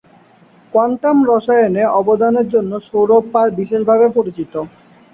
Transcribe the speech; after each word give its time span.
Quantum 0.73 1.17
রসায়নে 1.29 1.83
অবদানের 1.99 2.47
জন্য 2.53 2.71
সৌরভ 2.87 3.23
পাল 3.33 3.47
বিশেষভাবে 3.59 4.05
পরিচিত। 4.17 4.53